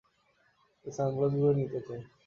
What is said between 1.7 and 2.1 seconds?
চাই।